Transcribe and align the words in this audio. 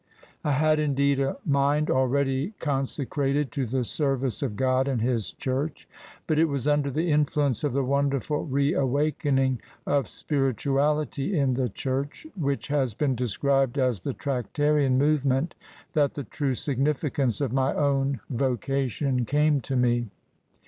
I 0.43 0.53
had 0.53 0.79
indeed 0.79 1.19
a 1.19 1.37
mind 1.45 1.91
already 1.91 2.55
conse 2.59 3.07
crated 3.07 3.51
to 3.51 3.67
the 3.67 3.83
service 3.83 4.41
of 4.41 4.55
God 4.55 4.87
and 4.87 4.99
His 4.99 5.31
church, 5.33 5.87
but 6.25 6.39
it 6.39 6.45
was 6.45 6.67
under 6.67 6.89
the 6.89 7.11
influence 7.11 7.63
of 7.63 7.73
the 7.73 7.83
wonderful 7.83 8.43
re 8.45 8.73
awakening 8.73 9.61
of 9.85 10.07
spirituality 10.07 11.37
in 11.37 11.53
the 11.53 11.69
church, 11.69 12.25
which 12.35 12.69
has 12.69 12.95
been 12.95 13.13
described 13.13 13.77
as 13.77 14.01
the 14.01 14.13
Tractarian 14.13 14.97
movement, 14.97 15.53
that 15.93 16.15
the 16.15 16.23
true 16.23 16.55
significance 16.55 17.39
of 17.39 17.53
my 17.53 17.71
own 17.75 18.21
vocation 18.27 19.23
came 19.23 19.61
to 19.61 19.75
me." 19.75 20.09